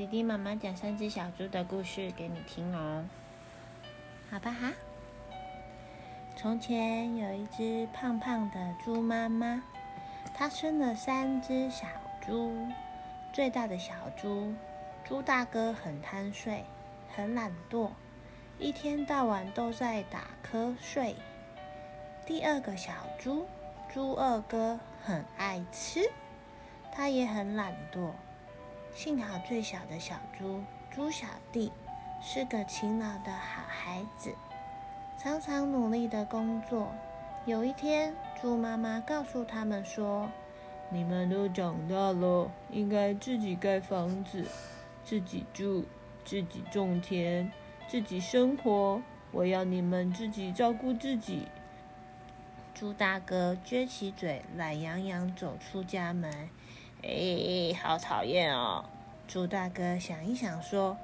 [0.00, 3.04] 弟弟妈妈讲三只小猪的故事给你听哦，
[4.30, 4.70] 好不好。
[6.34, 9.62] 从前有一只胖胖的猪妈妈，
[10.32, 11.86] 她生了三只小
[12.26, 12.66] 猪。
[13.34, 14.54] 最大的小猪
[15.04, 16.64] 猪大哥很贪睡，
[17.14, 17.90] 很懒惰，
[18.58, 21.14] 一天到晚都在打瞌睡。
[22.24, 23.46] 第二个小猪
[23.92, 26.10] 猪二哥很爱吃，
[26.90, 28.12] 他也很懒惰。
[29.02, 31.72] 幸好最小的小猪猪小弟
[32.20, 34.34] 是个勤劳的好孩子，
[35.16, 36.92] 常常努力的工作。
[37.46, 40.30] 有一天，猪妈妈告诉他们说
[40.92, 44.44] ：“你们都长大了，应该自己盖房子，
[45.02, 45.86] 自己住，
[46.22, 47.50] 自己种田，
[47.88, 49.00] 自己生活。
[49.32, 51.48] 我要你们自己照顾自己。”
[52.76, 56.50] 猪大哥撅起嘴，懒洋洋走出家门。
[57.02, 58.84] 哎，好讨厌哦！
[59.26, 60.96] 猪大哥想一想说：“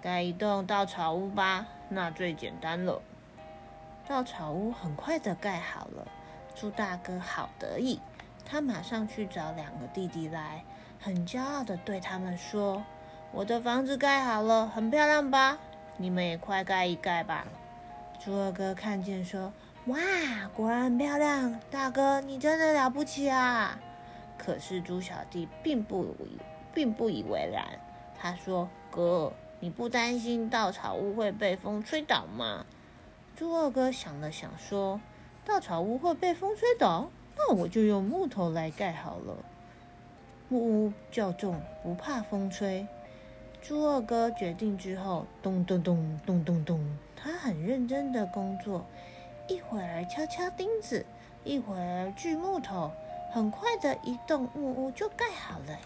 [0.00, 3.02] 盖一栋稻草屋吧，那最简单了。”
[4.08, 6.06] 稻草屋很快的盖好了，
[6.54, 8.00] 猪大哥好得意，
[8.44, 10.64] 他马上去找两个弟弟来，
[10.98, 12.82] 很骄傲的对他们说
[13.30, 15.58] ：“我的房子盖好了，很漂亮吧？
[15.96, 17.46] 你们也快盖一盖吧。”
[18.18, 19.52] 猪二哥看见说
[19.86, 19.98] ：“哇，
[20.56, 21.60] 果然很漂亮！
[21.70, 23.78] 大哥，你真的了不起啊！”
[24.42, 26.38] 可是猪小弟并不以
[26.72, 27.78] 并不以为然。
[28.18, 32.64] 他说：“哥，你不担心稻草屋会被风吹倒吗？”
[33.36, 34.98] 猪二哥想了想说
[35.44, 39.36] ：“稻草屋会被风吹倒，那我就用木头来盖好了。
[40.48, 42.86] 木屋较重，不怕风吹。”
[43.60, 48.86] 猪二哥决定之后，咚咚咚咚咚咚，他很认真的工作，
[49.48, 51.04] 一会儿敲敲钉子，
[51.44, 52.90] 一会儿锯木头。
[53.32, 55.78] 很快的一栋木屋就盖好了。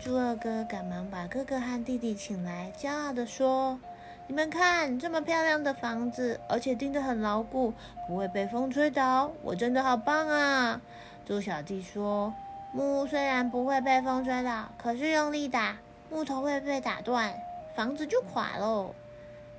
[0.00, 3.78] 猪二哥赶忙把哥哥和弟弟请来，骄傲地说
[4.26, 7.74] ：“你们看，这么漂亮的房子，而且钉得很牢固，
[8.08, 9.30] 不会被风吹倒。
[9.42, 10.80] 我真的好棒啊！”
[11.26, 12.32] 猪小弟说
[12.72, 15.76] ：“木屋虽然不会被风吹倒，可是用力打，
[16.08, 17.34] 木头会被打断，
[17.74, 18.94] 房子就垮喽。”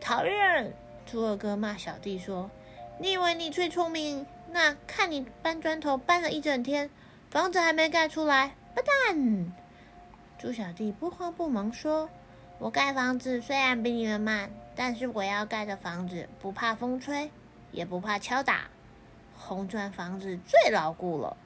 [0.01, 0.73] 讨厌！
[1.05, 2.49] 猪二哥骂小弟说
[2.97, 4.25] ：“你以为你最聪明？
[4.49, 6.89] 那看你搬砖头搬了一整天。”
[7.31, 9.53] 房子还没盖出来，笨蛋！
[10.37, 12.09] 猪小弟不慌不忙说
[12.59, 17.31] ：“我盖房子虽然比你们慢，但是我要盖的房子不怕风吹，
[17.71, 18.63] 也不怕敲打，
[19.37, 21.37] 红砖房子最牢固了。”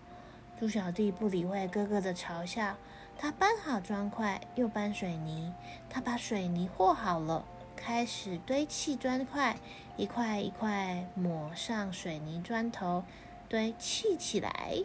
[0.59, 2.78] 猪小弟不理会哥哥的嘲笑，
[3.16, 5.53] 他搬好砖块，又搬水泥。
[5.88, 9.56] 他把水泥和好了，开始堆砌砖块，
[9.97, 13.03] 一块一块抹上水泥砖头，
[13.47, 14.79] 堆砌起来。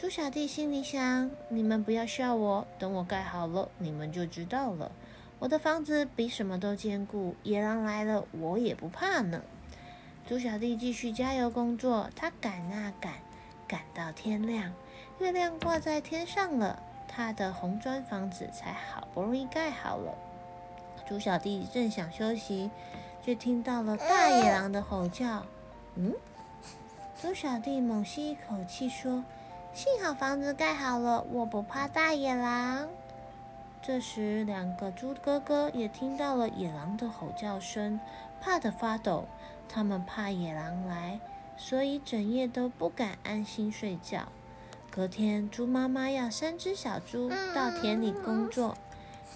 [0.00, 4.90] 猪小弟心里想：“你们不要笑我，等我盖好了，你们就知道了。
[5.38, 9.42] 我的房子比什么都坚固，野狼来了我也不怕呢。”
[10.26, 13.12] 猪小弟继续加油工作，他赶啊赶，
[13.68, 14.72] 赶到天亮，
[15.18, 20.14] 月亮挂在天上了，他的红砖房子才好不容易盖好了。
[21.06, 22.70] 猪小弟正想休息，
[23.22, 25.44] 却听到了大野狼的吼叫。
[25.96, 26.14] 嗯，
[27.20, 29.22] 猪小弟猛吸一口气说。
[29.72, 32.88] 幸好房子盖好了，我不怕大野狼。
[33.80, 37.98] 这时，两个猪哥哥也听到了野狼的吼叫声，
[38.40, 39.26] 怕得发抖。
[39.68, 41.20] 他们怕野狼来，
[41.56, 44.26] 所以整夜都不敢安心睡觉。
[44.90, 48.76] 隔天，猪妈妈要三只小猪到田里工作，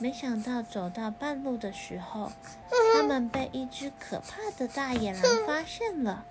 [0.00, 2.32] 没想到走到半路的时候，
[2.92, 6.26] 他们被一只可怕的大野狼发现了。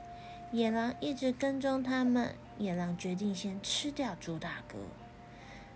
[0.51, 2.35] 野狼一直跟踪他们。
[2.57, 4.77] 野狼决定先吃掉猪大哥。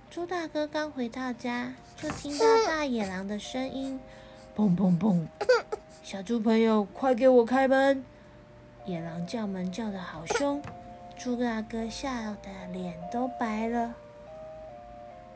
[0.10, 4.00] 猪大哥刚回到家，就听到大野狼的声音
[4.56, 5.28] ：“砰砰砰！”
[6.02, 8.04] 小猪朋友，快给我开门！
[8.86, 10.62] 野狼叫门叫的好凶，
[11.18, 13.94] 猪大哥吓得脸都白了。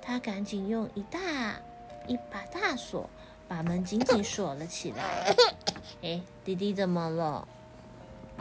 [0.01, 1.19] 他赶紧用一大
[2.07, 3.09] 一把大锁
[3.47, 5.35] 把门紧紧锁了起来。
[6.01, 7.45] 哎，弟弟怎么了？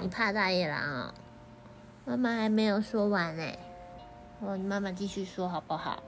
[0.01, 1.15] 你怕大野狼啊？
[2.05, 3.45] 妈妈还没有说完呢，
[4.41, 6.03] 哦，你妈妈继续说好不好？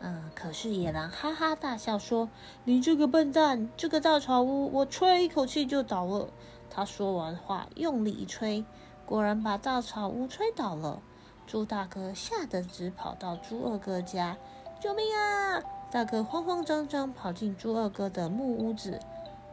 [0.00, 2.28] 嗯，可是野狼哈哈大笑说
[2.64, 6.28] ：“你这个笨蛋，这个稻草屋我吹一口气就倒了。”
[6.70, 8.64] 他说完话，用力一吹，
[9.06, 11.00] 果然把稻草屋吹倒了。
[11.46, 14.36] 猪大哥吓得直跑到猪二哥家
[14.80, 19.00] ：“救命啊！”大哥慌慌张张跑进猪二哥的木屋子，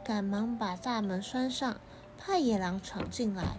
[0.04, 1.78] 赶忙把大门拴上，
[2.18, 3.58] 怕野狼闯进来。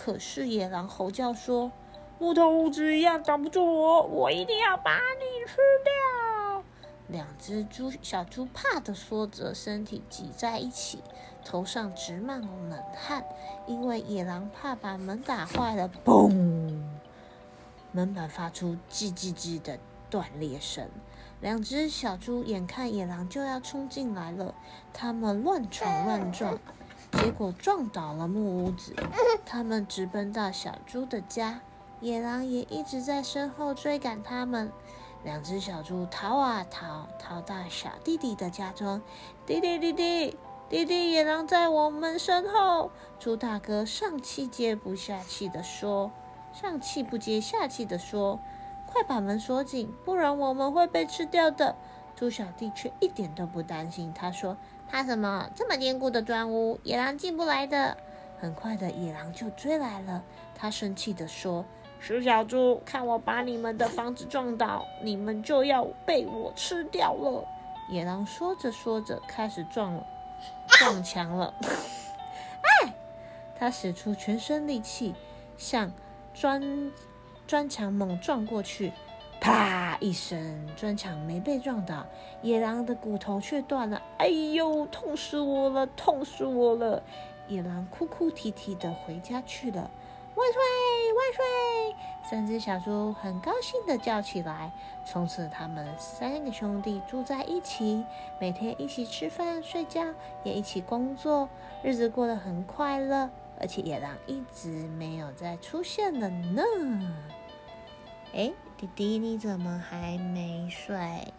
[0.00, 1.72] 可是野狼吼叫说
[2.20, 6.62] ：“木头屋子一样挡不住我，我一定要把你吃掉！”
[7.08, 11.02] 两只猪小猪怕的缩着身体挤在一起，
[11.44, 13.24] 头上直冒冷汗，
[13.66, 15.90] 因为野狼怕把门打坏了。
[16.04, 16.80] 嘣！
[17.90, 20.88] 门板发出叽叽叽的断裂声。
[21.40, 24.54] 两只小猪眼看野狼就要冲进来了，
[24.92, 26.58] 他们乱闯乱撞，
[27.12, 28.94] 结果撞倒了木屋子。
[29.44, 31.60] 他们直奔到小猪的家，
[32.00, 34.70] 野狼也一直在身后追赶他们。
[35.24, 39.00] 两只小猪逃啊逃，逃到小弟弟的家中。
[39.46, 40.36] 弟弟弟弟
[40.68, 42.90] 弟弟，野狼在我们身后。
[43.18, 46.12] 猪大哥上气接不下气的说
[46.52, 48.38] ：“上气不接下气的说，
[48.86, 51.74] 快把门锁紧，不然我们会被吃掉的。”
[52.18, 54.56] 猪小弟却一点都不担心，他说
[54.90, 55.48] ：“怕什么？
[55.54, 57.96] 这么坚固的砖屋，野狼进不来的。”
[58.40, 60.24] 很快的，野狼就追来了。
[60.52, 61.64] 他生气的说。
[62.00, 67.44] 鼠小猪，看我把你们的房子撞倒，你们就要被我吃掉了。
[67.88, 70.04] 野狼说着说着，开始撞了，
[70.70, 71.54] 撞墙了。
[72.82, 72.92] 哎！
[73.56, 75.14] 他使出全身力气，
[75.56, 75.92] 向
[76.34, 76.90] 砖
[77.46, 78.92] 砖墙猛撞过去。
[79.40, 82.04] 啪一声，砖墙没被撞倒，
[82.42, 84.02] 野狼的骨头却断了。
[84.18, 87.02] 哎呦，痛死我了，痛死我了！
[87.46, 89.90] 野狼哭哭啼啼的回家去了。
[90.34, 90.60] 万岁！
[91.14, 91.96] 万岁！
[92.28, 94.70] 三只小猪很高兴的叫起来。
[95.04, 98.04] 从此，他们三个兄弟住在一起，
[98.38, 100.04] 每天一起吃饭、睡觉，
[100.44, 101.48] 也一起工作，
[101.82, 103.30] 日子过得很快乐。
[103.60, 106.62] 而且，野狼一直没有再出现了呢。
[108.34, 111.32] 哎，弟弟，你怎么还没睡？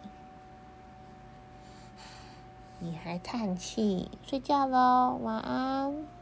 [2.80, 4.10] 你还叹气？
[4.22, 6.19] 睡觉喽，晚安。